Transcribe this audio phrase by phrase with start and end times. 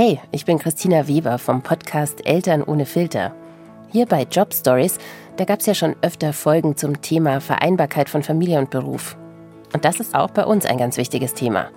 [0.00, 3.34] Hey, ich bin Christina Weber vom Podcast Eltern ohne Filter.
[3.90, 4.96] Hier bei Job Stories,
[5.36, 9.16] da gab es ja schon öfter Folgen zum Thema Vereinbarkeit von Familie und Beruf.
[9.74, 11.70] Und das ist auch bei uns ein ganz wichtiges Thema.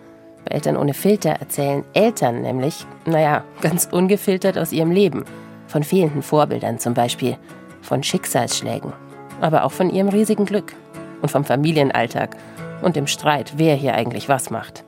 [0.46, 5.26] Bei Eltern ohne Filter erzählen Eltern nämlich, naja, ganz ungefiltert aus ihrem Leben.
[5.66, 7.38] Von fehlenden Vorbildern zum Beispiel,
[7.82, 8.94] von Schicksalsschlägen,
[9.42, 10.76] aber auch von ihrem riesigen Glück
[11.24, 12.38] und vom Familienalltag
[12.84, 14.86] und dem Streit, wer hier eigentlich was macht.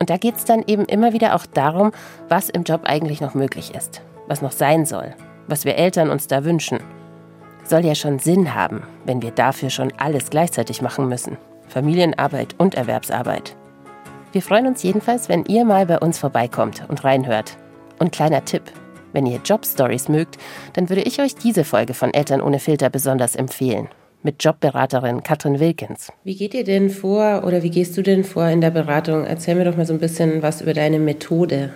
[0.00, 1.92] Und da geht es dann eben immer wieder auch darum,
[2.28, 5.14] was im Job eigentlich noch möglich ist, was noch sein soll,
[5.46, 6.80] was wir Eltern uns da wünschen.
[7.64, 11.36] Soll ja schon Sinn haben, wenn wir dafür schon alles gleichzeitig machen müssen.
[11.68, 13.54] Familienarbeit und Erwerbsarbeit.
[14.32, 17.58] Wir freuen uns jedenfalls, wenn ihr mal bei uns vorbeikommt und reinhört.
[17.98, 18.62] Und kleiner Tipp,
[19.12, 20.38] wenn ihr Jobstories mögt,
[20.72, 23.88] dann würde ich euch diese Folge von Eltern ohne Filter besonders empfehlen
[24.22, 26.12] mit Jobberaterin Katrin Wilkins.
[26.24, 29.24] Wie geht ihr denn vor oder wie gehst du denn vor in der Beratung?
[29.24, 31.72] Erzähl mir doch mal so ein bisschen was über deine Methode.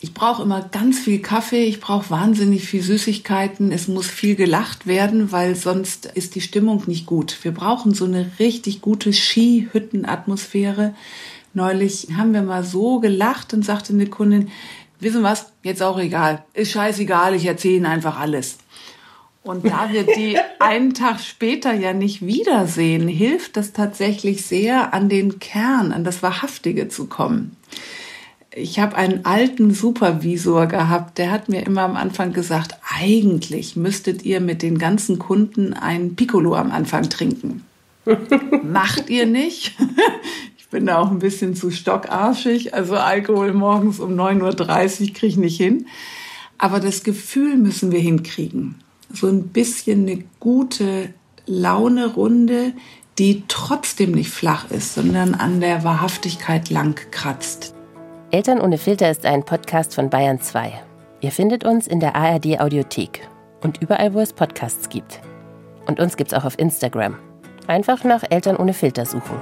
[0.00, 4.86] Ich brauche immer ganz viel Kaffee, ich brauche wahnsinnig viel Süßigkeiten, es muss viel gelacht
[4.86, 7.38] werden, weil sonst ist die Stimmung nicht gut.
[7.42, 10.94] Wir brauchen so eine richtig gute Skihüttenatmosphäre.
[11.54, 14.50] Neulich haben wir mal so gelacht und sagte eine Kundin,
[15.00, 18.58] wissen was, jetzt auch egal, ist scheißegal, ich erzähle Ihnen einfach alles.
[19.44, 25.10] Und da wir die einen Tag später ja nicht wiedersehen, hilft das tatsächlich sehr, an
[25.10, 27.54] den Kern, an das Wahrhaftige zu kommen.
[28.56, 34.24] Ich habe einen alten Supervisor gehabt, der hat mir immer am Anfang gesagt, eigentlich müsstet
[34.24, 37.64] ihr mit den ganzen Kunden ein Piccolo am Anfang trinken.
[38.62, 39.76] Macht ihr nicht?
[40.56, 45.26] Ich bin da auch ein bisschen zu stockarschig, also Alkohol morgens um 9.30 Uhr kriege
[45.26, 45.86] ich nicht hin.
[46.58, 48.76] Aber das Gefühl müssen wir hinkriegen
[49.16, 51.10] so ein bisschen eine gute
[51.46, 52.72] Laune-Runde,
[53.18, 57.74] die trotzdem nicht flach ist, sondern an der Wahrhaftigkeit lang kratzt.
[58.30, 60.72] Eltern ohne Filter ist ein Podcast von Bayern 2.
[61.20, 63.28] Ihr findet uns in der ARD Audiothek
[63.62, 65.20] und überall, wo es Podcasts gibt.
[65.86, 67.16] Und uns gibt's auch auf Instagram.
[67.66, 69.40] Einfach nach Eltern ohne Filter suchen.